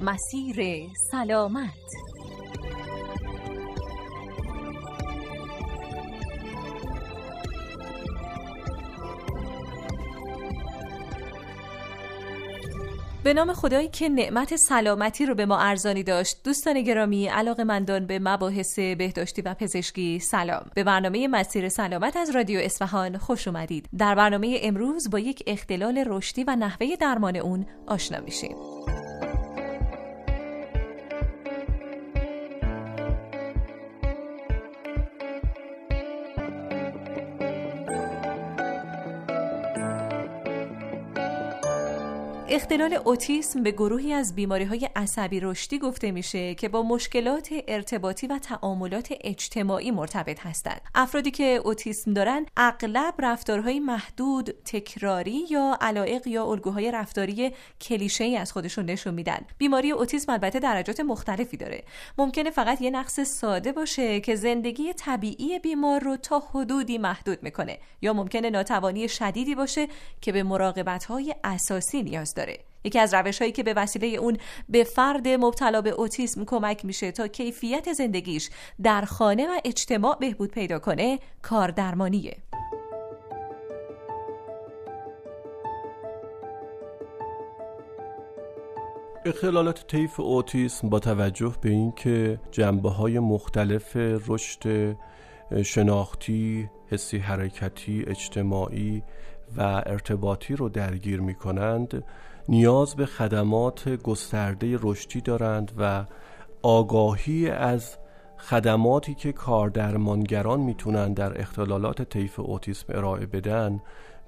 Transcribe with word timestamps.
مسیر 0.00 0.88
سلامت. 1.10 1.70
به 13.26 13.34
نام 13.34 13.52
خدایی 13.52 13.88
که 13.88 14.08
نعمت 14.08 14.56
سلامتی 14.56 15.26
رو 15.26 15.34
به 15.34 15.46
ما 15.46 15.58
ارزانی 15.58 16.02
داشت. 16.02 16.36
دوستان 16.44 16.82
گرامی 16.82 17.26
علاقه 17.26 17.64
مندان 17.64 18.06
به 18.06 18.18
مباحث 18.18 18.78
بهداشتی 18.78 19.42
و 19.42 19.54
پزشکی 19.54 20.18
سلام. 20.18 20.70
به 20.74 20.84
برنامه 20.84 21.28
مسیر 21.28 21.68
سلامت 21.68 22.16
از 22.16 22.30
رادیو 22.30 22.60
اصفهان 22.60 23.18
خوش 23.18 23.48
اومدید. 23.48 23.88
در 23.98 24.14
برنامه 24.14 24.58
امروز 24.62 25.10
با 25.10 25.18
یک 25.18 25.42
اختلال 25.46 26.04
رشدی 26.06 26.44
و 26.44 26.56
نحوه 26.56 26.96
درمان 27.00 27.36
اون 27.36 27.66
آشنا 27.86 28.20
میشیم. 28.20 28.56
اختلال 42.48 42.98
اوتیسم 43.04 43.62
به 43.62 43.70
گروهی 43.70 44.12
از 44.12 44.34
بیماری 44.34 44.64
های 44.64 44.88
عصبی 44.96 45.40
رشدی 45.40 45.78
گفته 45.78 46.10
میشه 46.10 46.54
که 46.54 46.68
با 46.68 46.82
مشکلات 46.82 47.48
ارتباطی 47.68 48.26
و 48.26 48.38
تعاملات 48.38 49.14
اجتماعی 49.20 49.90
مرتبط 49.90 50.40
هستند. 50.40 50.80
افرادی 50.94 51.30
که 51.30 51.60
اوتیسم 51.64 52.12
دارن 52.14 52.46
اغلب 52.56 53.14
رفتارهای 53.18 53.80
محدود، 53.80 54.50
تکراری 54.64 55.44
یا 55.50 55.78
علایق 55.80 56.26
یا 56.26 56.44
الگوهای 56.44 56.90
رفتاری 56.90 57.52
کلیشه 57.80 58.24
ای 58.24 58.36
از 58.36 58.52
خودشون 58.52 58.84
نشون 58.84 59.14
میدن. 59.14 59.40
بیماری 59.58 59.90
اوتیسم 59.90 60.32
البته 60.32 60.58
درجات 60.58 61.00
مختلفی 61.00 61.56
داره. 61.56 61.84
ممکنه 62.18 62.50
فقط 62.50 62.82
یه 62.82 62.90
نقص 62.90 63.20
ساده 63.20 63.72
باشه 63.72 64.20
که 64.20 64.34
زندگی 64.34 64.92
طبیعی 64.92 65.58
بیمار 65.58 66.00
رو 66.00 66.16
تا 66.16 66.38
حدودی 66.38 66.98
محدود 66.98 67.42
می‌کنه 67.42 67.78
یا 68.02 68.12
ممکنه 68.12 68.50
ناتوانی 68.50 69.08
شدیدی 69.08 69.54
باشه 69.54 69.88
که 70.20 70.32
به 70.32 70.42
مراقبت 70.42 71.04
های 71.04 71.34
اساسی 71.44 72.02
نیاز 72.02 72.35
داره. 72.36 72.58
یکی 72.84 72.98
از 72.98 73.14
روش 73.14 73.38
هایی 73.38 73.52
که 73.52 73.62
به 73.62 73.74
وسیله 73.74 74.06
اون 74.06 74.36
به 74.68 74.84
فرد 74.84 75.28
مبتلا 75.28 75.80
به 75.80 75.90
اوتیسم 75.90 76.44
کمک 76.44 76.84
میشه 76.84 77.12
تا 77.12 77.28
کیفیت 77.28 77.92
زندگیش 77.92 78.50
در 78.82 79.04
خانه 79.04 79.46
و 79.46 79.60
اجتماع 79.64 80.16
بهبود 80.20 80.50
پیدا 80.50 80.78
کنه 80.78 81.18
کار 81.42 81.70
درمانیه 81.70 82.36
اختلالات 89.26 89.86
طیف 89.86 90.20
اوتیسم 90.20 90.88
با 90.88 90.98
توجه 90.98 91.54
به 91.60 91.70
اینکه 91.70 92.40
جنبه 92.50 92.90
های 92.90 93.18
مختلف 93.18 93.96
رشد 93.96 94.96
شناختی، 95.64 96.70
حسی 96.90 97.18
حرکتی، 97.18 98.04
اجتماعی 98.06 99.02
و 99.56 99.82
ارتباطی 99.86 100.56
رو 100.56 100.68
درگیر 100.68 101.20
می 101.20 101.34
کنند 101.34 102.04
نیاز 102.48 102.94
به 102.94 103.06
خدمات 103.06 103.88
گسترده 103.88 104.78
رشدی 104.82 105.20
دارند 105.20 105.72
و 105.78 106.04
آگاهی 106.62 107.50
از 107.50 107.96
خدماتی 108.38 109.14
که 109.14 109.32
کاردرمانگران 109.32 110.60
می‌تونن 110.60 111.12
در 111.12 111.40
اختلالات 111.40 112.02
طیف 112.02 112.40
اوتیسم 112.40 112.86
ارائه 112.88 113.26
بدن 113.26 113.80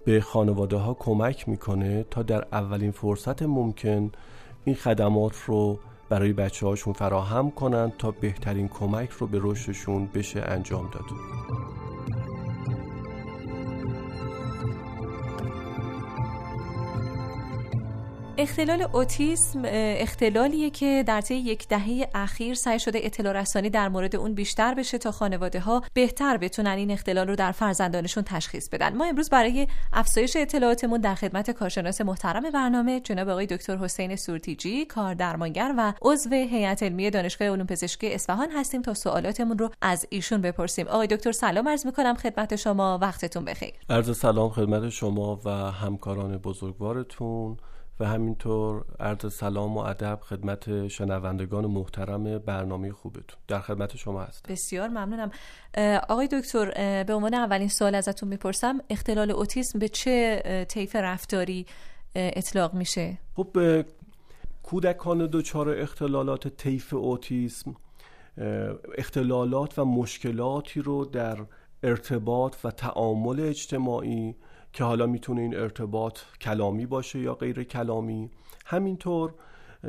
به 0.05 0.21
خانواده 0.21 0.77
ها 0.77 0.95
کمک 0.95 1.49
می‌کنه 1.49 2.05
تا 2.11 2.23
در 2.23 2.45
اولین 2.53 2.91
فرصت 2.91 3.43
ممکن 3.43 4.13
این 4.65 4.75
خدمات 4.75 5.37
رو 5.47 5.79
برای 6.09 6.33
بچه 6.33 6.67
هاشون 6.67 6.93
فراهم 6.93 7.51
کنند 7.51 7.93
تا 7.99 8.11
بهترین 8.11 8.69
کمک 8.69 9.11
رو 9.11 9.27
به 9.27 9.41
رشدشون 9.43 10.07
بشه 10.15 10.41
انجام 10.41 10.91
داد. 10.93 11.05
اختلال 18.41 18.83
اوتیسم 18.93 19.63
اختلالیه 19.65 20.71
که 20.71 21.05
در 21.07 21.21
طی 21.21 21.35
یک 21.35 21.69
دهه 21.69 22.09
اخیر 22.15 22.55
سعی 22.55 22.79
شده 22.79 22.99
اطلاع 23.03 23.33
رسانی 23.33 23.71
در 23.71 23.89
مورد 23.89 24.17
اون 24.17 24.35
بیشتر 24.35 24.75
بشه 24.75 24.99
تا 24.99 25.11
خانواده 25.11 25.61
ها 25.61 25.83
بهتر 25.95 26.37
بتونن 26.37 26.71
این 26.71 26.91
اختلال 26.91 27.29
رو 27.29 27.37
در 27.37 27.53
فرزندانشون 27.53 28.25
تشخیص 28.27 28.69
بدن. 28.69 28.97
ما 28.97 29.05
امروز 29.05 29.31
برای 29.31 29.67
افزایش 29.93 30.37
اطلاعاتمون 30.37 31.01
در 31.01 31.15
خدمت 31.15 31.51
کارشناس 31.51 32.01
محترم 32.01 32.51
برنامه 32.51 33.01
جناب 33.01 33.29
آقای 33.29 33.47
دکتر 33.47 33.77
حسین 33.77 34.17
سورتیجی 34.17 34.85
کار 34.85 35.15
درمانگر 35.15 35.75
و 35.79 35.93
عضو 36.03 36.31
هیئت 36.31 36.83
علمی 36.83 37.11
دانشگاه 37.11 37.49
علوم 37.49 37.67
پزشکی 37.67 38.15
اصفهان 38.15 38.51
هستیم 38.51 38.83
تا 38.83 38.95
سوالاتمون 38.95 39.59
رو 39.59 39.71
از 39.83 40.07
ایشون 40.11 40.41
بپرسیم. 40.41 40.89
آقای 40.89 41.07
دکتر 41.07 41.33
سلام 41.33 41.69
عرض 41.69 41.87
می‌کنم 41.87 42.15
خدمت 42.15 42.57
شما 42.57 42.99
وقتتون 43.03 43.45
بخیر. 43.45 43.73
عرض 43.91 44.19
سلام 44.19 44.51
خدمت 44.51 44.89
شما 44.89 45.41
و 45.45 45.51
همکاران 45.51 46.39
بزرگوارتون. 46.39 47.57
و 48.01 48.05
همینطور 48.05 48.85
عرض 49.01 49.35
سلام 49.35 49.77
و 49.77 49.81
ادب 49.81 50.19
خدمت 50.23 50.89
شنوندگان 50.89 51.67
محترم 51.67 52.39
برنامه 52.39 52.93
خوبتون. 52.93 53.39
در 53.49 53.61
خدمت 53.61 53.97
شما 53.97 54.23
هستم. 54.23 54.53
بسیار 54.53 54.89
ممنونم. 54.89 55.31
آقای 56.09 56.29
دکتر 56.33 56.71
به 57.05 57.15
عنوان 57.15 57.35
اولین 57.35 57.69
سوال 57.69 57.95
ازتون 57.95 58.29
می‌پرسم 58.29 58.81
اختلال 58.91 59.31
اوتیسم 59.31 59.79
به 59.79 59.89
چه 59.89 60.43
طیف 60.69 60.97
رفتاری 60.97 61.67
اطلاق 62.15 62.75
میشه؟ 62.75 63.19
خب 63.37 63.57
کودکان 64.63 65.29
دچار 65.33 65.71
اختلالات 65.71 66.49
طیف 66.49 66.95
اوتیسم 66.95 67.77
اختلالات 68.99 69.79
و 69.79 69.85
مشکلاتی 69.85 70.81
رو 70.81 71.05
در 71.05 71.39
ارتباط 71.83 72.57
و 72.65 72.71
تعامل 72.71 73.41
اجتماعی 73.41 74.37
که 74.79 74.85
حالا 74.85 75.07
می‌تونه 75.07 75.41
این 75.41 75.57
ارتباط 75.57 76.19
کلامی 76.41 76.87
باشه 76.87 77.19
یا 77.19 77.35
غیر 77.35 77.63
کلامی 77.63 78.31
همینطور 78.67 79.35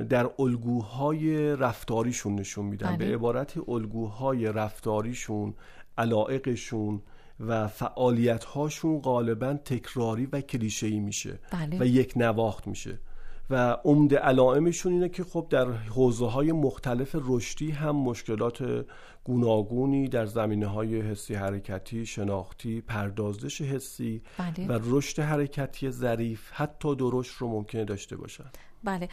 در 0.10 0.30
الگوهای 0.40 1.56
رفتاریشون 1.56 2.36
نشون 2.36 2.66
میدن 2.66 2.98
به 2.98 3.06
بله. 3.06 3.16
عبارت 3.16 3.70
الگوهای 3.70 4.46
رفتاریشون 4.46 5.54
علائقشون 5.98 7.02
و 7.40 7.68
فعالیتهاشون 7.68 9.00
غالبا 9.00 9.54
تکراری 9.54 10.26
و 10.26 10.42
کلیشه‌ای 10.42 11.00
میشه 11.00 11.40
بله. 11.52 11.80
و 11.80 11.86
یک 11.86 12.14
نواخت 12.16 12.68
میشه 12.68 13.00
و 13.50 13.78
عمده 13.84 14.18
علائمشون 14.18 14.94
اینه 14.94 15.10
که 15.10 15.24
خب 15.24 15.48
در 15.50 15.72
حوزه 15.72 16.28
های 16.28 16.52
مختلف 16.52 17.16
رشدی 17.20 17.72
هم 17.72 17.96
مشکلات 17.96 18.86
گوناگونی 19.24 20.08
در 20.08 20.26
زمینه 20.26 20.68
های 20.68 21.02
حسی 21.02 21.36
حرکتی 21.36 22.06
شناختی 22.06 22.82
پردازش 22.82 23.62
حسی 23.62 24.22
بله. 24.38 24.68
و 24.68 24.80
رشد 24.84 25.20
حرکتی 25.20 25.92
ظریف 25.92 26.52
حتی 26.54 26.96
درشت 26.96 27.34
رو 27.38 27.48
ممکنه 27.48 27.86
داشته 27.86 28.18
باشن. 28.18 28.46
بله. 28.84 29.10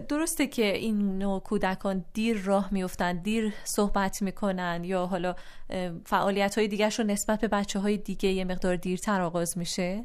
درسته 0.00 0.46
که 0.46 0.76
این 0.76 1.18
نوع 1.18 1.40
کودکان 1.40 2.04
دیر 2.12 2.42
راه 2.44 2.74
میفتن 2.74 3.22
دیر 3.22 3.54
صحبت 3.64 4.22
می‌کنن 4.22 4.80
یا 4.84 5.06
حالا 5.06 5.34
فعالیت 6.06 6.58
های 6.58 6.68
دیگه 6.68 6.88
رو 6.88 7.04
نسبت 7.04 7.40
به 7.40 7.48
بچه 7.48 7.78
های 7.78 7.96
دیگه 7.96 8.28
یه 8.28 8.44
مقدار 8.44 8.76
دیرتر 8.76 9.20
آغاز 9.20 9.58
میشه؟ 9.58 10.04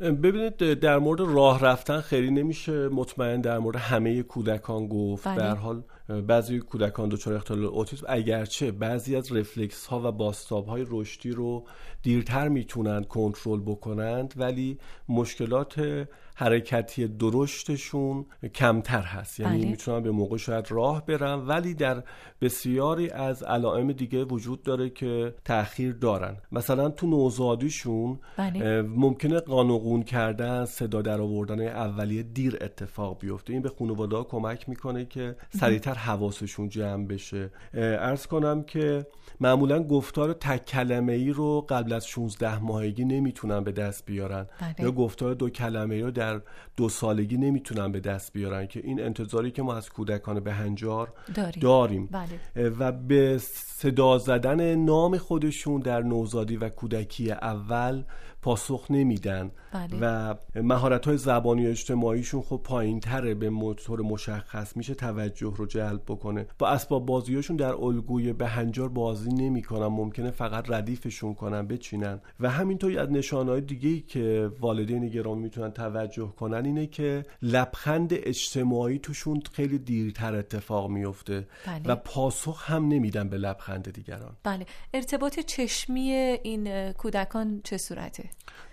ببینید 0.00 0.56
در 0.74 0.98
مورد 0.98 1.20
راه 1.20 1.60
رفتن 1.60 2.00
خیلی 2.00 2.30
نمیشه 2.30 2.88
مطمئن 2.88 3.40
در 3.40 3.58
مورد 3.58 3.76
همه 3.76 4.22
کودکان 4.22 4.88
گفت 4.88 5.28
بله. 5.28 5.36
در 5.36 5.54
حال 5.54 5.82
بعضی 6.26 6.58
کودکان 6.58 7.08
دچار 7.08 7.34
اختلال 7.34 7.64
اوتیسم 7.64 8.06
اگرچه 8.08 8.72
بعضی 8.72 9.16
از 9.16 9.32
رفلکس 9.32 9.86
ها 9.86 10.08
و 10.08 10.12
باستاب 10.12 10.66
های 10.66 10.86
رشدی 10.90 11.30
رو 11.30 11.66
دیرتر 12.02 12.48
می‌تونن 12.48 13.04
کنترل 13.04 13.60
بکنند 13.60 14.34
ولی 14.36 14.78
مشکلات 15.08 16.06
حرکتی 16.34 17.08
درشتشون 17.08 18.26
کمتر 18.54 19.02
هست 19.02 19.40
یعنی 19.40 19.58
بله. 19.58 19.70
می‌تونن 19.70 20.02
به 20.02 20.10
موقع 20.10 20.36
شاید 20.36 20.70
راه 20.70 21.06
برن 21.06 21.34
ولی 21.34 21.74
در 21.74 22.02
بسیاری 22.40 23.10
از 23.10 23.42
علائم 23.42 23.92
دیگه 23.92 24.24
وجود 24.24 24.62
داره 24.62 24.90
که 24.90 25.34
تاخیر 25.44 25.92
دارن 25.92 26.36
مثلا 26.52 26.88
تو 26.88 27.06
نوزادیشون 27.06 28.18
بله. 28.36 28.82
ممکنه 28.82 29.40
قانقون 29.40 30.02
کردن 30.02 30.64
صدا 30.64 31.02
در 31.02 31.20
آوردن 31.20 31.60
اولیه 31.60 32.22
دیر 32.22 32.58
اتفاق 32.60 33.18
بیفته 33.18 33.52
این 33.52 33.62
به 33.62 33.68
خانواده 33.78 34.24
کمک 34.24 34.68
می‌کنه 34.68 35.04
که 35.04 35.36
سریعتر 35.60 35.94
حواسشون 35.94 36.68
جمع 36.68 37.06
بشه 37.06 37.50
ارز 37.74 38.26
کنم 38.26 38.62
که 38.62 39.06
معمولا 39.40 39.82
گفتار 39.82 40.32
تک 40.32 40.64
کلمه 40.66 41.12
ای 41.12 41.30
رو 41.30 41.66
قبل 41.68 41.92
از 41.92 42.06
16 42.06 42.58
ماهگی 42.58 43.04
نمی‌تونن 43.04 43.64
به 43.64 43.72
دست 43.72 44.06
بیارن 44.06 44.46
بله. 44.60 44.74
یا 44.78 44.92
گفتار 44.92 45.34
دو 45.34 45.50
کلمه 45.50 45.94
ای 45.94 46.00
رو 46.00 46.10
در 46.24 46.40
دو 46.76 46.88
سالگی 46.88 47.36
نمی‌تونن 47.36 47.92
به 47.92 48.00
دست 48.00 48.32
بیارن 48.32 48.66
که 48.66 48.80
این 48.84 49.02
انتظاری 49.02 49.50
که 49.50 49.62
ما 49.62 49.74
از 49.74 49.90
کودکان 49.90 50.40
به 50.40 50.52
هنجار 50.52 51.12
داریم, 51.34 51.60
داریم. 51.60 52.08
بله. 52.12 52.68
و 52.68 52.92
به 52.92 53.38
صدا 53.38 54.18
زدن 54.18 54.74
نام 54.74 55.18
خودشون 55.18 55.80
در 55.80 56.02
نوزادی 56.02 56.56
و 56.56 56.68
کودکی 56.68 57.32
اول 57.32 58.02
پاسخ 58.44 58.86
نمیدن 58.90 59.50
بله. 59.72 59.98
و 60.00 60.34
مهارت 60.54 61.06
های 61.06 61.16
زبانی 61.16 61.66
اجتماعیشون 61.66 62.42
خب 62.42 62.60
پایین 62.64 63.00
تره 63.00 63.34
به 63.34 63.74
طور 63.76 64.00
مشخص 64.00 64.76
میشه 64.76 64.94
توجه 64.94 65.54
رو 65.56 65.66
جلب 65.66 66.02
بکنه 66.06 66.46
با 66.58 66.68
اسباب 66.68 67.06
بازیاشون 67.06 67.56
در 67.56 67.74
الگوی 67.74 68.32
به 68.32 68.46
هنجار 68.46 68.88
بازی 68.88 69.30
نمی‌کنن 69.30 69.86
ممکنه 69.86 70.30
فقط 70.30 70.70
ردیفشون 70.70 71.34
کنن 71.34 71.66
بچینن 71.66 72.20
و 72.40 72.50
همینطور 72.50 72.98
از 72.98 73.10
نشانهای 73.10 73.60
دیگه 73.60 73.88
ای 73.88 74.00
که 74.00 74.50
والدین 74.60 75.08
گرامی 75.08 75.42
می‌تونن 75.42 75.70
توجه 75.70 76.13
کنن 76.22 76.66
اینه 76.66 76.86
که 76.86 77.22
لبخند 77.42 78.10
اجتماعی 78.12 78.98
توشون 78.98 79.42
خیلی 79.52 79.78
دیرتر 79.78 80.34
اتفاق 80.34 80.90
میفته 80.90 81.48
بله. 81.66 81.82
و 81.84 81.96
پاسخ 81.96 82.70
هم 82.70 82.88
نمیدن 82.88 83.28
به 83.28 83.36
لبخند 83.36 83.92
دیگران 83.92 84.36
بله 84.42 84.66
ارتباط 84.94 85.40
چشمی 85.40 86.10
این 86.42 86.92
کودکان 86.92 87.60
چه 87.64 87.76
صورته 87.76 88.24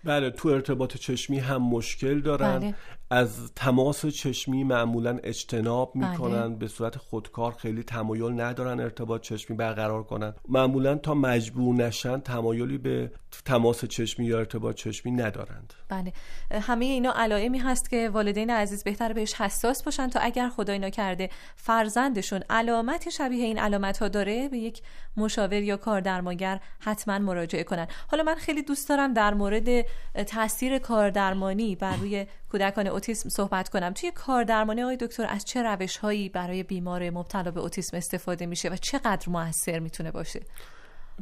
بله 0.04 0.30
تو 0.30 0.50
ارتباط 0.50 0.98
چشمی 0.98 1.40
هم 1.40 1.62
مشکل 1.62 2.22
دارن 2.22 2.60
بله. 2.60 2.76
از 3.10 3.52
تماس 3.56 4.06
چشمی 4.06 4.64
معمولا 4.64 5.20
اجتناب 5.24 5.92
بله. 5.96 6.12
می‌کنن 6.12 6.56
به 6.56 6.68
صورت 6.68 6.98
خودکار 6.98 7.52
خیلی 7.52 7.84
تمایل 7.84 8.42
ندارن 8.42 8.80
ارتباط 8.80 9.22
چشمی 9.22 9.56
برقرار 9.56 10.04
کنن 10.04 10.34
معمولا 10.50 10.96
تا 10.96 11.14
مجبور 11.14 11.76
نشن 11.76 12.20
تمایلی 12.20 12.78
به 12.78 13.12
تماس 13.46 13.86
چشمی 13.86 14.26
یا 14.26 14.38
ارتباط 14.38 14.76
چشمی 14.76 15.12
ندارند 15.12 15.74
بله. 15.92 16.14
همه 16.62 16.86
اینا 16.86 17.14
علائمی 17.16 17.58
هست 17.58 17.90
که 17.90 18.10
والدین 18.10 18.50
عزیز 18.50 18.84
بهتر 18.84 19.14
بهش 19.14 19.34
حساس 19.34 19.84
باشن 19.84 20.10
تا 20.10 20.20
اگر 20.20 20.50
خدای 20.50 20.80
نکرده 20.80 21.30
فرزندشون 21.56 22.44
علامت 22.50 23.10
شبیه 23.10 23.46
این 23.46 23.60
علامت 23.60 23.98
ها 23.98 24.08
داره 24.08 24.50
به 24.50 24.58
یک 24.58 24.82
مشاور 25.18 25.62
یا 25.62 25.78
کاردرمانگر 25.78 26.60
حتما 26.80 27.20
مراجعه 27.20 27.64
کنن. 27.64 27.88
حالا 28.08 28.24
من 28.24 28.36
خیلی 28.36 28.62
دوست 28.62 28.90
دارم 28.90 29.14
در 29.14 29.34
مورد 29.34 29.86
تاثیر 30.28 30.80
کاردرمانی 30.80 31.76
بر 31.76 31.96
روی 31.96 32.28
کودکان 32.52 32.88
اوتیسم 32.88 33.30
صحبت 33.30 33.70
کنم. 33.70 33.94
توی 33.94 34.12
کاردرمانی 34.12 34.84
آقای 34.84 34.98
دکتر 34.98 35.26
از 35.30 35.46
چه 35.46 35.64
روش 35.64 35.98
هایی 35.98 36.30
برای 36.30 36.64
بیمار 36.64 37.10
مبتلا 37.10 37.52
به 37.52 37.60
اوتیسم 37.60 37.98
استفاده 37.98 38.46
میشه 38.46 38.70
و 38.70 38.76
چقدر 38.76 39.30
موثر 39.30 39.80
می‌تونه 39.80 40.12
باشه؟ 40.12 40.40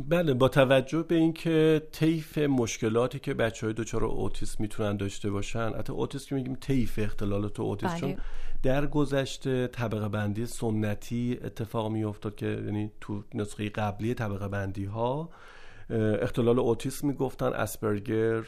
بله 0.08 0.34
با 0.34 0.48
توجه 0.48 1.04
به 1.04 1.16
اینکه 1.16 1.82
طیف 1.92 2.38
مشکلاتی 2.38 3.20
که 3.20 3.34
بچه 3.34 3.68
های 3.68 3.74
دچار 3.74 4.04
اوتیسم 4.06 4.56
می‌تونن 4.60 4.98
داشته 4.98 5.32
باشن 5.32 5.72
حتی 5.80 5.94
اوتیسم 5.94 6.36
میگیم 6.36 6.56
طیف 6.56 7.00
اختلالات 7.04 7.60
اوتیسم 7.60 7.92
بله. 7.92 8.00
چون 8.00 8.16
در 8.64 8.86
گذشته 8.86 9.68
طبقه 9.68 10.10
بندی 10.10 10.46
سنتی 10.46 11.40
اتفاق 11.44 11.92
میافتاد 11.92 12.36
که 12.36 12.46
یعنی 12.46 12.92
تو 13.02 13.24
نسخه 13.34 13.70
قبلی 13.70 14.14
طبقه 14.14 14.48
بندی 14.48 14.86
ها 14.86 15.30
اختلال 16.22 16.60
اوتیسم 16.60 17.08
می‌گفتن 17.08 17.46
اسپرگر 17.54 18.44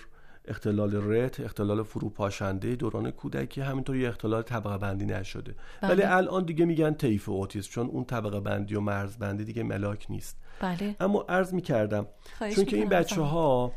اختلال 0.48 0.96
رت 0.96 1.40
اختلال 1.40 1.84
فروپاشنده 1.84 2.76
دوران 2.76 3.12
کودکی 3.12 3.62
همینطور 3.62 3.96
یه 3.96 4.10
اختلال 4.10 4.42
طبقه 4.42 4.78
بندی 4.78 5.06
نشده 5.06 5.56
بله. 5.82 5.92
ولی 5.92 6.04
الان 6.04 6.46
دیگه 6.46 6.66
میگن 6.66 6.94
طیف 6.94 7.30
اوتیسم 7.30 7.72
چون 7.72 7.88
اون 7.88 8.06
طبقه 8.06 8.40
بندی 8.40 8.76
و 8.76 8.80
مرز 8.80 9.18
بندی 9.18 9.46
دیگه 9.46 9.64
ملاک 9.64 10.06
نیست 10.10 10.38
بله. 10.60 10.96
اما 11.00 11.26
عرض 11.30 11.54
می‌کردم 11.54 12.08
چون 12.56 12.66
که 12.66 12.78
این 12.78 12.90
بچه 12.90 13.22
ها 13.22 13.74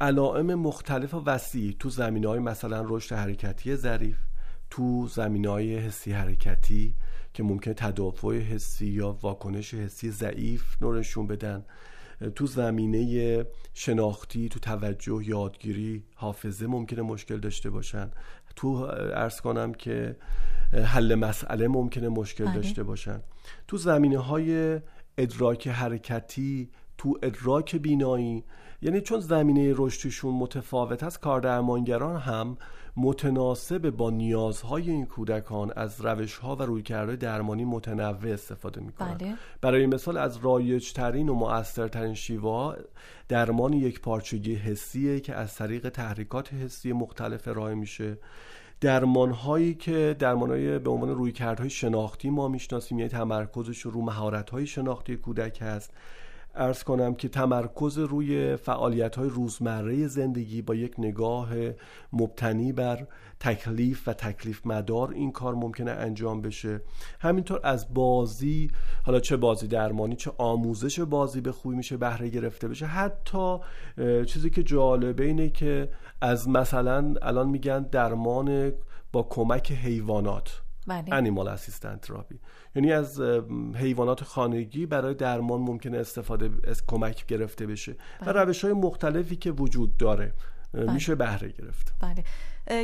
علائم 0.00 0.54
مختلف 0.54 1.14
و 1.14 1.24
وسیع 1.26 1.76
تو 1.78 1.90
زمین 1.90 2.24
های 2.24 2.38
مثلا 2.38 2.84
رشد 2.88 3.14
حرکتی 3.14 3.76
ظریف 3.76 4.18
تو 4.70 5.08
زمین 5.08 5.46
های 5.46 5.78
حسی 5.78 6.12
حرکتی 6.12 6.94
که 7.34 7.42
ممکن 7.42 7.72
تدافع 7.72 8.38
حسی 8.38 8.86
یا 8.86 9.18
واکنش 9.22 9.74
حسی 9.74 10.10
ضعیف 10.10 10.82
نورشون 10.82 11.26
بدن 11.26 11.64
تو 12.34 12.46
زمینه 12.46 13.44
شناختی 13.74 14.48
تو 14.48 14.60
توجه 14.60 15.20
یادگیری 15.24 16.04
حافظه 16.14 16.66
ممکنه 16.66 17.02
مشکل 17.02 17.36
داشته 17.36 17.70
باشن 17.70 18.10
تو 18.56 18.68
ارز 19.14 19.40
کنم 19.40 19.74
که 19.74 20.16
حل 20.72 21.14
مسئله 21.14 21.68
ممکنه 21.68 22.08
مشکل 22.08 22.44
بله. 22.44 22.54
داشته 22.54 22.82
باشن 22.82 23.22
تو 23.68 23.76
زمینه 23.76 24.18
های 24.18 24.80
ادراک 25.18 25.68
حرکتی 25.68 26.70
تو 26.98 27.18
ادراک 27.22 27.76
بینایی 27.76 28.44
یعنی 28.82 29.00
چون 29.00 29.20
زمینه 29.20 29.74
رشدشون 29.76 30.34
متفاوت 30.34 31.02
است 31.02 31.20
کاردرمانگران 31.20 32.16
هم 32.16 32.56
متناسب 32.96 33.90
با 33.90 34.10
نیازهای 34.10 34.90
این 34.90 35.06
کودکان 35.06 35.72
از 35.76 36.00
روشها 36.00 36.56
و 36.56 36.62
رویکردهای 36.62 37.16
درمانی 37.16 37.64
متنوع 37.64 38.32
استفاده 38.32 38.80
می‌کنند. 38.80 39.18
بله. 39.18 39.34
برای 39.60 39.86
مثال 39.86 40.16
از 40.16 40.36
رایجترین 40.36 41.28
و 41.28 41.34
مؤثرترین 41.34 42.14
شیوه 42.14 42.76
درمان 43.28 43.72
یک 43.72 44.00
پارچگی 44.00 44.54
حسیه 44.54 45.20
که 45.20 45.34
از 45.34 45.54
طریق 45.54 45.88
تحریکات 45.88 46.54
حسی 46.54 46.92
مختلف 46.92 47.48
ارائه 47.48 47.74
میشه. 47.74 48.18
درمان 48.80 49.30
هایی 49.30 49.74
که 49.74 50.16
درمان 50.18 50.50
های 50.50 50.78
به 50.78 50.90
عنوان 50.90 51.10
رویکردهای 51.10 51.70
شناختی 51.70 52.30
ما 52.30 52.48
می‌شناسیم 52.48 52.98
یعنی 52.98 53.10
تمرکزش 53.10 53.80
رو 53.80 54.02
مهارت 54.02 54.50
های 54.50 54.66
شناختی 54.66 55.16
کودک 55.16 55.62
هست. 55.62 55.92
ارز 56.54 56.82
کنم 56.82 57.14
که 57.14 57.28
تمرکز 57.28 57.98
روی 57.98 58.56
فعالیت 58.56 59.16
های 59.16 59.28
روزمره 59.28 60.06
زندگی 60.06 60.62
با 60.62 60.74
یک 60.74 60.94
نگاه 60.98 61.48
مبتنی 62.12 62.72
بر 62.72 63.06
تکلیف 63.40 64.08
و 64.08 64.12
تکلیف 64.12 64.66
مدار 64.66 65.10
این 65.10 65.32
کار 65.32 65.54
ممکنه 65.54 65.90
انجام 65.90 66.42
بشه. 66.42 66.80
همینطور 67.20 67.60
از 67.62 67.94
بازی 67.94 68.70
حالا 69.04 69.20
چه 69.20 69.36
بازی 69.36 69.66
درمانی 69.66 70.16
چه 70.16 70.32
آموزش 70.38 71.00
بازی 71.00 71.40
به 71.40 71.52
خوبی 71.52 71.76
میشه 71.76 71.96
بهره 71.96 72.28
گرفته 72.28 72.68
بشه. 72.68 72.86
حتی 72.86 73.56
چیزی 74.26 74.50
که 74.50 74.62
جالبه 74.62 75.24
اینه 75.24 75.50
که 75.50 75.90
از 76.20 76.48
مثلا 76.48 77.14
الان 77.22 77.48
میگن 77.48 77.82
درمان 77.82 78.72
با 79.12 79.22
کمک 79.22 79.72
حیوانات. 79.72 80.62
بله. 80.88 81.14
انیمال 81.14 81.48
اسیستنت 81.48 82.00
تراپی 82.00 82.38
یعنی 82.76 82.92
از 82.92 83.20
حیوانات 83.74 84.24
خانگی 84.24 84.86
برای 84.86 85.14
درمان 85.14 85.60
ممکنه 85.60 85.98
استفاده 85.98 86.50
از 86.64 86.86
کمک 86.86 87.26
گرفته 87.26 87.66
بشه. 87.66 87.96
بله. 88.20 88.30
و 88.30 88.32
روش 88.32 88.64
های 88.64 88.72
مختلفی 88.72 89.36
که 89.36 89.50
وجود 89.50 89.96
داره 89.96 90.34
بله. 90.72 90.92
میشه 90.92 91.14
بهره 91.14 91.48
گرفت. 91.48 91.94
بله. 92.00 92.24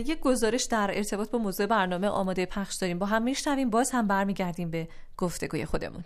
یک 0.00 0.20
گزارش 0.20 0.64
در 0.64 0.90
ارتباط 0.94 1.30
با 1.30 1.38
موضوع 1.38 1.66
برنامه 1.66 2.08
آماده 2.08 2.46
پخش 2.46 2.74
داریم. 2.74 2.98
با 2.98 3.06
هم 3.06 3.22
میشنویم. 3.22 3.70
باز 3.70 3.90
هم 3.90 4.06
برمیگردیم 4.06 4.70
به 4.70 4.88
گفتگوی 5.16 5.64
خودمون. 5.64 6.04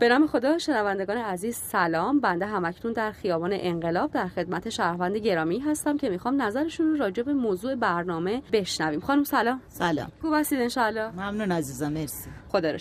به 0.00 0.08
نام 0.08 0.26
خدا 0.26 0.58
شنوندگان 0.58 1.16
عزیز 1.16 1.56
سلام. 1.56 2.20
بنده 2.20 2.46
همکنون 2.46 2.94
در 2.94 3.12
خیابان 3.12 3.50
انقلاب 3.52 4.10
در 4.10 4.28
خدمت 4.28 4.68
شهروند 4.68 5.16
گرامی 5.16 5.58
هستم 5.58 5.96
که 5.96 6.08
می‌خوام 6.08 6.42
نظرشون 6.42 6.90
رو 6.90 6.96
راجع 6.96 7.22
به 7.22 7.32
موضوع 7.32 7.74
برنامه 7.74 8.42
بشنویم. 8.52 9.00
خانم 9.00 9.24
سلام. 9.24 9.60
سلام. 9.68 10.08
خوب 10.22 10.34
هستید 10.34 10.60
انشالله 10.60 11.10
ممنون 11.10 11.52
عزیزم 11.52 11.92
مرسی. 11.92 12.30
خدا 12.48 12.70
رو 12.70 12.78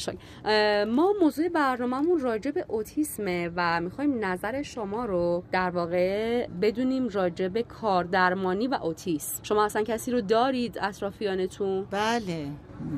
ما 0.86 1.14
موضوع 1.22 1.50
برنامهمون 1.50 2.20
راجع 2.20 2.52
به 2.52 2.66
اوتیسمه 2.68 3.52
و 3.56 3.82
می‌خوایم 3.82 4.26
نظر 4.26 4.62
شما 4.62 5.06
رو 5.06 5.44
در 5.52 5.70
واقع 5.70 6.48
بدونیم 6.48 7.08
راجع 7.08 7.48
به 7.48 7.64
کاردرمانی 7.64 8.68
و 8.68 8.74
اوتیسم. 8.74 9.44
شما 9.44 9.66
اصلا 9.66 9.84
کسی 9.84 10.12
رو 10.12 10.22
دارید 10.22 10.78
اطرافیانتون؟ 10.82 11.86
بله. 11.92 12.48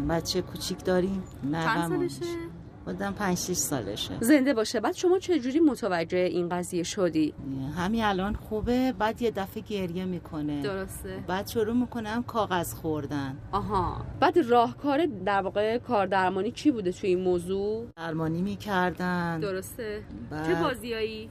بچه 0.09 0.41
کوچیک 0.41 0.85
داریم. 0.85 1.23
چند 1.51 1.89
سالشه؟ 1.89 2.50
بودم 2.85 3.13
5 3.13 3.37
6 3.37 3.53
سالشه. 3.53 4.17
زنده 4.21 4.53
باشه. 4.53 4.79
بعد 4.79 4.95
شما 4.95 5.19
چه 5.19 5.39
جوری 5.39 5.59
متوجه 5.59 6.17
این 6.17 6.49
قضیه 6.49 6.83
شدی؟ 6.83 7.33
همین 7.77 8.03
الان 8.03 8.35
خوبه. 8.35 8.93
بعد 8.99 9.21
یه 9.21 9.31
دفعه 9.31 9.63
گریه 9.63 10.05
می‌کنه. 10.05 10.61
درسته. 10.61 11.23
بعد 11.27 11.47
شروع 11.47 11.73
می‌کنم 11.73 12.23
کاغذ 12.23 12.73
خوردن. 12.73 13.37
آها. 13.51 14.05
بعد 14.19 14.37
راهکار 14.37 15.05
در 15.05 15.41
واقع 15.41 15.77
کار 15.77 16.07
درمانی 16.07 16.51
چی 16.51 16.71
بوده 16.71 16.91
توی 16.91 17.09
این 17.09 17.19
موضوع؟ 17.19 17.85
درمانی 17.97 18.41
می‌کردن. 18.41 19.39
درسته. 19.39 20.01
بعد... 20.29 20.47
چه 20.47 20.61
بازیایی 20.61 21.29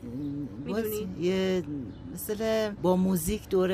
می‌دونی؟ 0.64 1.08
یه 1.20 1.62
مثل 2.12 2.70
با 2.82 2.96
موزیک 2.96 3.48
دور 3.48 3.72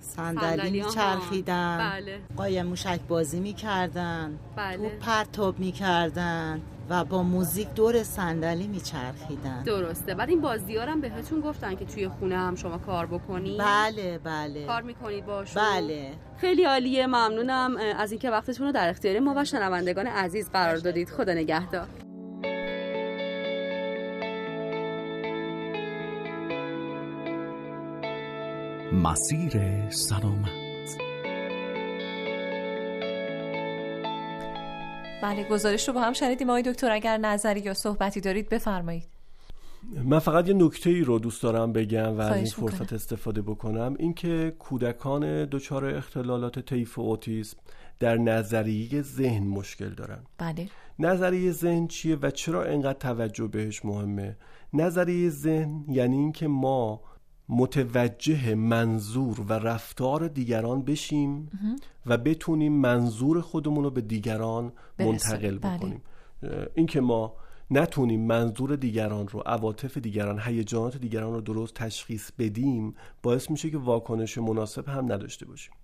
صندلی 0.00 0.70
میچرخیدن. 0.70 1.78
بله. 1.78 2.18
قایم 2.36 2.66
موشک 2.66 3.00
بازی 3.08 3.40
می‌کردن. 3.40 4.38
بله. 4.56 4.76
توپ 4.76 4.98
پرتاب 4.98 5.58
می‌کردن. 5.58 6.60
و 6.88 7.04
با 7.04 7.22
موزیک 7.22 7.74
دور 7.74 8.02
صندلی 8.02 8.66
میچرخیدن. 8.66 9.62
درسته. 9.62 10.14
بعد 10.14 10.28
این 10.28 10.40
بازیارم 10.40 10.92
هم 10.92 11.00
بهتون 11.00 11.40
گفتن 11.40 11.74
که 11.74 11.84
توی 11.84 12.08
خونه 12.08 12.36
هم 12.36 12.54
شما 12.54 12.78
کار 12.78 13.06
بکنید. 13.06 13.58
بله 13.58 14.18
بله. 14.18 14.66
کار 14.66 14.82
می‌کنید 14.82 15.26
باشون. 15.26 15.62
بله. 15.62 16.10
خیلی 16.36 16.64
عالیه 16.64 17.06
ممنونم. 17.06 17.76
از 17.98 18.12
اینکه 18.12 18.30
وقتتون 18.30 18.66
رو 18.66 18.72
در 18.72 18.88
اختیار 18.88 19.18
ما 19.18 19.34
و 19.36 19.44
شنوندگان 19.44 20.06
عزیز 20.06 20.50
قرار 20.50 20.76
دادید. 20.76 21.10
خدا 21.10 21.32
نگهدار. 21.34 21.86
مسیر 28.92 29.90
سلامت. 29.90 30.63
بله 35.22 35.44
گزارش 35.44 35.88
رو 35.88 35.94
با 35.94 36.00
هم 36.00 36.12
شنیدیم. 36.12 36.50
آقای 36.50 36.62
دکتر 36.62 36.90
اگر 36.90 37.18
نظری 37.18 37.60
یا 37.60 37.74
صحبتی 37.74 38.20
دارید 38.20 38.48
بفرمایید. 38.48 39.04
من 40.04 40.18
فقط 40.18 40.48
یه 40.48 40.54
نکته 40.54 40.90
ای 40.90 41.00
رو 41.00 41.18
دوست 41.18 41.42
دارم 41.42 41.72
بگم 41.72 42.18
و 42.18 42.20
از 42.20 42.36
این 42.36 42.46
فرصت 42.46 42.92
استفاده 42.92 43.42
بکنم. 43.42 43.96
اینکه 43.98 44.54
کودکان 44.58 45.44
دچار 45.44 45.86
اختلالات 45.86 46.58
طیف 46.58 46.98
و 46.98 47.02
اوتیسم 47.02 47.56
در 48.00 48.16
نظریه 48.16 49.02
ذهن 49.02 49.46
مشکل 49.46 49.88
دارن. 49.88 50.22
بله. 50.38 50.68
نظریه 50.98 51.52
ذهن 51.52 51.86
چیه 51.86 52.16
و 52.16 52.30
چرا 52.30 52.64
انقدر 52.64 52.98
توجه 52.98 53.46
بهش 53.46 53.84
مهمه؟ 53.84 54.36
نظریه 54.72 55.30
ذهن 55.30 55.84
یعنی 55.88 56.16
اینکه 56.16 56.46
ما 56.48 57.00
متوجه 57.48 58.54
منظور 58.54 59.40
و 59.40 59.52
رفتار 59.52 60.28
دیگران 60.28 60.82
بشیم 60.82 61.50
و 62.06 62.18
بتونیم 62.18 62.72
منظور 62.72 63.40
خودمون 63.40 63.84
رو 63.84 63.90
به 63.90 64.00
دیگران 64.00 64.72
منتقل 64.98 65.58
بله. 65.58 65.76
بکنیم. 65.76 66.02
اینکه 66.74 67.00
ما 67.00 67.34
نتونیم 67.70 68.20
منظور 68.20 68.76
دیگران 68.76 69.28
رو 69.28 69.40
عواطف 69.40 69.96
دیگران 69.96 70.40
هیجانات 70.40 70.96
دیگران 70.96 71.32
رو 71.32 71.40
درست 71.40 71.74
تشخیص 71.74 72.30
بدیم 72.38 72.94
باعث 73.22 73.50
میشه 73.50 73.70
که 73.70 73.78
واکنش 73.78 74.38
مناسب 74.38 74.88
هم 74.88 75.12
نداشته 75.12 75.46
باشیم. 75.46 75.74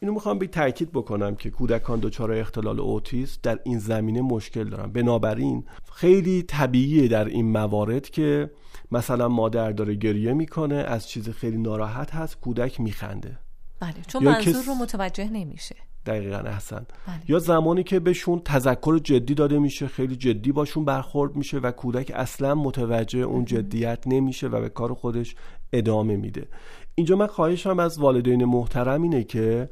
اینو 0.00 0.14
می‌خوام 0.14 0.38
به 0.38 0.46
تاکید 0.46 0.92
بکنم 0.92 1.34
که 1.34 1.50
کودکان 1.50 2.00
دچار 2.00 2.32
اختلال 2.32 2.80
اوتیسم 2.80 3.40
در 3.42 3.58
این 3.64 3.78
زمینه 3.78 4.20
مشکل 4.20 4.64
دارن. 4.64 4.92
بنابراین 4.92 5.64
خیلی 5.92 6.42
طبیعیه 6.42 7.08
در 7.08 7.24
این 7.24 7.52
موارد 7.52 8.10
که 8.10 8.50
مثلا 8.94 9.28
مادر 9.28 9.70
داره 9.72 9.94
گریه 9.94 10.32
می‌کنه 10.32 10.74
از 10.74 11.08
چیز 11.08 11.28
خیلی 11.28 11.58
ناراحت 11.58 12.14
هست 12.14 12.40
کودک 12.40 12.80
میخنده. 12.80 13.38
بله 13.80 13.94
چون 14.06 14.24
منظور 14.24 14.64
رو 14.64 14.74
متوجه 14.74 15.30
نمیشه. 15.30 15.76
دقیقا 16.06 16.36
احسن. 16.36 16.86
بله. 17.06 17.20
یا 17.28 17.38
زمانی 17.38 17.82
که 17.82 18.00
بهشون 18.00 18.40
تذکر 18.44 18.98
جدی 18.98 19.34
داده 19.34 19.58
میشه 19.58 19.86
خیلی 19.88 20.16
جدی 20.16 20.52
باشون 20.52 20.84
برخورد 20.84 21.36
میشه 21.36 21.58
و 21.58 21.70
کودک 21.70 22.12
اصلا 22.14 22.54
متوجه 22.54 23.18
اون 23.18 23.44
جدیت 23.44 23.98
نمیشه 24.06 24.48
و 24.48 24.60
به 24.60 24.68
کار 24.68 24.94
خودش 24.94 25.34
ادامه 25.72 26.16
میده. 26.16 26.48
اینجا 26.94 27.16
من 27.16 27.26
خواهشم 27.26 27.78
از 27.78 27.98
والدین 27.98 28.44
محترم 28.44 29.02
اینه 29.02 29.24
که 29.24 29.68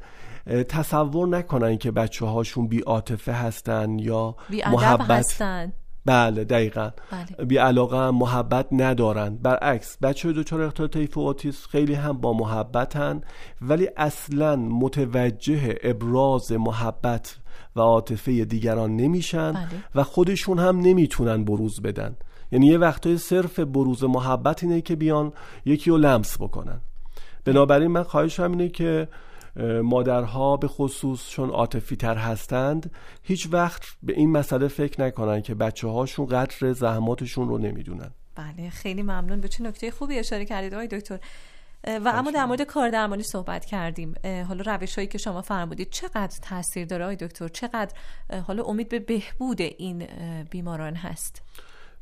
تصور 0.69 1.27
نکنن 1.27 1.77
که 1.77 1.91
بچه 1.91 2.25
هاشون 2.25 2.67
بی 2.67 2.79
عاطفه 2.79 3.31
هستن 3.31 3.99
یا 3.99 4.35
محبت 4.49 5.11
هستن. 5.11 5.73
بله 6.05 6.43
دقیقا 6.43 6.91
بله. 7.11 7.45
بی 7.45 7.57
علاقه 7.57 7.97
هم 7.97 8.15
محبت 8.15 8.67
ندارن 8.71 9.35
برعکس 9.35 9.97
بچه 10.01 10.33
دچار 10.33 10.61
اختلال 10.61 10.89
طیف 10.89 11.17
و 11.17 11.35
خیلی 11.71 11.93
هم 11.93 12.17
با 12.17 12.33
محبتن 12.33 13.21
ولی 13.61 13.89
اصلا 13.97 14.55
متوجه 14.55 15.77
ابراز 15.83 16.51
محبت 16.51 17.37
و 17.75 17.81
عاطفه 17.81 18.45
دیگران 18.45 18.95
نمیشن 18.95 19.51
بله. 19.51 19.67
و 19.95 20.03
خودشون 20.03 20.59
هم 20.59 20.79
نمی‌تونن 20.79 21.43
بروز 21.43 21.81
بدن 21.81 22.15
یعنی 22.51 22.67
یه 22.67 22.77
وقتای 22.77 23.17
صرف 23.17 23.59
بروز 23.59 24.03
محبت 24.03 24.63
اینه 24.63 24.81
که 24.81 24.95
بیان 24.95 25.33
یکی 25.65 25.89
رو 25.89 25.97
لمس 25.97 26.37
بکنن 26.41 26.81
بنابراین 27.45 27.87
من 27.87 28.03
خواهشم 28.03 28.51
اینه 28.51 28.69
که 28.69 29.07
مادرها 29.83 30.57
به 30.57 30.67
خصوص 30.67 31.29
چون 31.29 31.49
عاطفی 31.49 31.95
تر 31.95 32.15
هستند 32.15 32.91
هیچ 33.23 33.47
وقت 33.51 33.83
به 34.03 34.13
این 34.13 34.31
مسئله 34.31 34.67
فکر 34.67 35.01
نکنن 35.01 35.41
که 35.41 35.55
بچه 35.55 35.87
هاشون 35.87 36.25
قدر 36.25 36.73
زحماتشون 36.73 37.47
رو 37.47 37.57
نمی‌دونن. 37.57 38.11
بله 38.35 38.69
خیلی 38.69 39.01
ممنون. 39.01 39.41
به 39.41 39.47
چه 39.47 39.63
نکته 39.63 39.91
خوبی 39.91 40.19
اشاره 40.19 40.45
کردید 40.45 40.73
آقای 40.73 40.87
دکتر. 40.87 41.19
و 41.87 42.11
اما 42.13 42.31
در 42.31 42.45
مورد 42.45 42.61
کار 42.61 42.89
درمانی 42.89 43.23
صحبت 43.23 43.65
کردیم. 43.65 44.13
حالا 44.47 44.73
روش 44.73 44.95
هایی 44.95 45.07
که 45.07 45.17
شما 45.17 45.41
فرمودید 45.41 45.89
چقدر 45.89 46.39
تاثیر 46.41 46.85
داره 46.85 47.03
آقای 47.03 47.15
دکتر؟ 47.15 47.47
چقدر 47.47 47.93
حالا 48.47 48.63
امید 48.63 48.89
به 48.89 48.99
بهبود 48.99 49.61
این 49.61 50.07
بیماران 50.49 50.95
هست؟ 50.95 51.41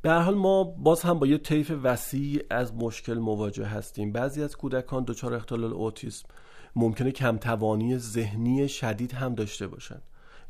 به 0.01 0.10
هر 0.10 0.20
حال 0.20 0.36
ما 0.36 0.63
باز 0.63 1.01
هم 1.01 1.20
با 1.20 1.27
یه 1.27 1.38
طیف 1.38 1.72
وسیع 1.84 2.43
از 2.50 2.74
مشکل 2.75 3.13
مواجه 3.13 3.65
هستیم. 3.65 4.12
بعضی 4.12 4.43
از 4.43 4.55
کودکان 4.55 5.03
دچار 5.03 5.34
اختلال 5.34 5.74
اوتیسم. 5.74 6.27
ممکنه 6.75 7.11
کمتوانی 7.11 7.97
ذهنی 7.97 8.69
شدید 8.69 9.13
هم 9.13 9.35
داشته 9.35 9.67
باشن 9.67 10.01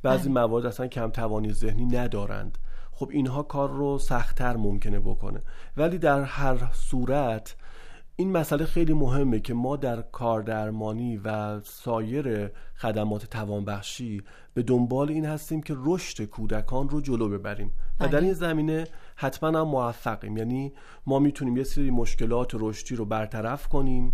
بعضی 0.03 0.29
بله. 0.29 0.33
موارد 0.33 0.65
اصلا 0.65 0.87
کمتوانی 0.87 1.53
ذهنی 1.53 1.85
ندارند 1.85 2.57
خب 2.91 3.09
اینها 3.11 3.43
کار 3.43 3.69
رو 3.69 3.97
سختتر 3.97 4.55
ممکنه 4.55 4.99
بکنه 4.99 5.41
ولی 5.77 5.97
در 5.97 6.23
هر 6.23 6.71
صورت 6.73 7.55
این 8.15 8.31
مسئله 8.31 8.65
خیلی 8.65 8.93
مهمه 8.93 9.39
که 9.39 9.53
ما 9.53 9.75
در 9.75 10.01
کاردرمانی 10.01 11.17
و 11.17 11.59
سایر 11.59 12.51
خدمات 12.75 13.25
توانبخشی 13.25 14.23
به 14.53 14.63
دنبال 14.63 15.09
این 15.09 15.25
هستیم 15.25 15.61
که 15.61 15.75
رشد 15.77 16.25
کودکان 16.25 16.89
رو 16.89 17.01
جلو 17.01 17.29
ببریم 17.29 17.71
و 17.99 18.07
در 18.07 18.11
بله. 18.11 18.23
این 18.23 18.33
زمینه 18.33 18.87
حتما 19.21 19.59
هم 19.59 19.67
موفقیم 19.67 20.37
یعنی 20.37 20.73
ما 21.05 21.19
می‌تونیم 21.19 21.57
یه 21.57 21.63
سری 21.63 21.91
مشکلات 21.91 22.51
رشدی 22.53 22.95
رو 22.95 23.05
برطرف 23.05 23.67
کنیم 23.67 24.13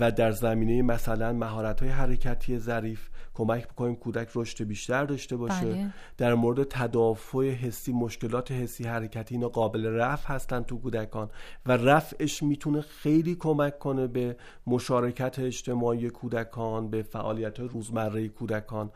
و 0.00 0.10
در 0.10 0.30
زمینه 0.30 0.82
مثلا 0.82 1.32
مهارت 1.32 1.80
های 1.80 1.90
حرکتی 1.90 2.58
ظریف 2.58 3.08
کمک 3.34 3.68
بکنیم 3.68 3.96
کودک 3.96 4.28
رشد 4.34 4.64
بیشتر 4.64 5.04
داشته 5.04 5.36
باشه 5.36 5.64
بله. 5.64 5.92
در 6.16 6.34
مورد 6.34 6.66
تدافع 6.70 7.50
حسی 7.50 7.92
مشکلات 7.92 8.52
حسی 8.52 8.84
حرکتی 8.84 9.34
اینا 9.34 9.48
قابل 9.48 9.86
رفع 9.86 10.34
هستن 10.34 10.62
تو 10.62 10.78
کودکان 10.78 11.30
و 11.66 11.72
رفعش 11.72 12.42
می‌تونه 12.42 12.80
خیلی 12.80 13.34
کمک 13.34 13.78
کنه 13.78 14.06
به 14.06 14.36
مشارکت 14.66 15.38
اجتماعی 15.38 16.10
کودکان 16.10 16.90
به 16.90 17.02
فعالیت 17.02 17.60
روزمره 17.60 18.28
کودکان 18.28 18.90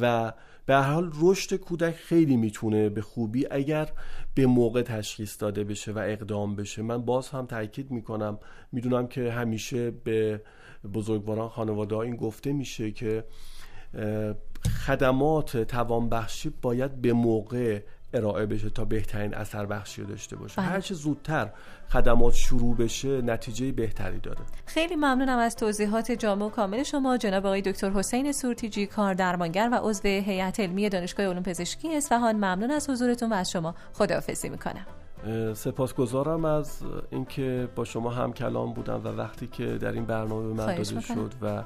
و 0.00 0.32
به 0.68 0.74
هر 0.74 0.92
حال 0.92 1.12
رشد 1.20 1.56
کودک 1.56 1.94
خیلی 1.94 2.36
می‌تونه 2.36 2.88
به 2.88 3.02
خوبی 3.02 3.46
اگر 3.50 3.88
به 4.34 4.46
موقع 4.46 4.82
تشخیص 4.82 5.42
داده 5.42 5.64
بشه 5.64 5.92
و 5.92 5.98
اقدام 5.98 6.56
بشه. 6.56 6.82
من 6.82 7.02
باز 7.02 7.28
هم 7.28 7.46
تاکید 7.46 7.90
می‌کنم 7.90 8.38
می‌دونم 8.72 9.06
که 9.06 9.32
همیشه 9.32 9.90
به 9.90 10.42
بزرگواران 10.94 11.48
خانواده 11.48 11.94
ها 11.94 12.02
این 12.02 12.16
گفته 12.16 12.52
میشه 12.52 12.90
که 12.90 13.24
خدمات 14.86 15.56
توانبخشی 15.56 16.52
باید 16.62 17.00
به 17.00 17.12
موقع 17.12 17.80
ارائه 18.12 18.46
بشه 18.46 18.70
تا 18.70 18.84
بهترین 18.84 19.34
اثر 19.34 19.66
بخشی 19.66 20.02
رو 20.02 20.08
داشته 20.08 20.36
باشه. 20.36 20.56
بله. 20.56 20.66
هرچه 20.70 20.94
زودتر 20.94 21.50
خدمات 21.88 22.34
شروع 22.34 22.76
بشه 22.76 23.22
نتیجه 23.22 23.72
بهتری 23.72 24.18
داره. 24.18 24.38
خیلی 24.66 24.96
ممنونم 24.96 25.38
از 25.38 25.56
توضیحات 25.56 26.12
جامع 26.12 26.44
و 26.44 26.48
کامل 26.48 26.82
شما 26.82 27.16
جناب 27.16 27.46
آقای 27.46 27.62
دکتر 27.62 27.90
حسین 27.90 28.32
سورتیجی 28.32 28.86
کار 28.86 29.14
درمانگر 29.14 29.68
و 29.72 29.80
عضو 29.82 30.08
هیئت 30.08 30.60
علمی 30.60 30.88
دانشگاه 30.88 31.26
علوم 31.26 31.42
پزشکی 31.42 31.96
اصفهان. 31.96 32.36
ممنون 32.36 32.70
از 32.70 32.90
حضورتون 32.90 33.32
و 33.32 33.34
از 33.34 33.50
شما. 33.50 33.74
خداحافظی 33.92 34.48
می‌کنم. 34.48 34.86
سپاسگزارم 35.54 36.44
از 36.44 36.82
اینکه 37.10 37.68
با 37.76 37.84
شما 37.84 38.10
هم 38.10 38.32
کلام 38.32 38.72
بودم 38.72 39.04
و 39.04 39.08
وقتی 39.08 39.46
که 39.46 39.64
در 39.64 39.92
این 39.92 40.04
برنامه 40.04 40.48
به 40.48 40.54
من 40.54 40.66
داده 40.66 41.00
شد 41.00 41.32
و 41.42 41.64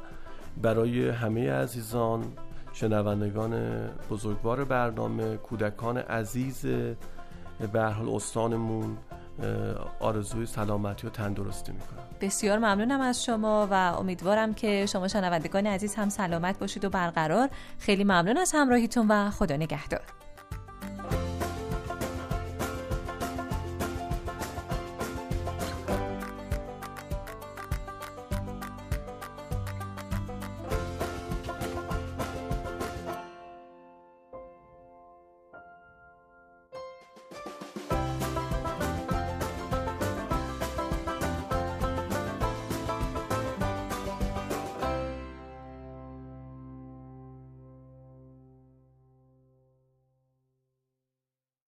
برای 0.62 1.08
همه 1.08 1.52
عزیزان 1.52 2.24
شنوندگان 2.72 3.86
بزرگوار 4.10 4.64
برنامه 4.64 5.36
کودکان 5.36 5.98
عزیز 5.98 6.66
به 7.72 7.82
حال 7.82 8.08
استانمون 8.08 8.98
آرزوی 10.00 10.46
سلامتی 10.46 11.06
و 11.06 11.10
تندرستی 11.10 11.72
می‌کنم. 11.72 12.02
بسیار 12.20 12.58
ممنونم 12.58 13.00
از 13.00 13.24
شما 13.24 13.68
و 13.70 13.74
امیدوارم 13.74 14.54
که 14.54 14.86
شما 14.86 15.08
شنوندگان 15.08 15.66
عزیز 15.66 15.94
هم 15.94 16.08
سلامت 16.08 16.58
باشید 16.58 16.84
و 16.84 16.90
برقرار. 16.90 17.48
خیلی 17.78 18.04
ممنون 18.04 18.36
از 18.36 18.52
همراهیتون 18.54 19.08
و 19.08 19.30
خدا 19.30 19.56
نگهدار. 19.56 20.02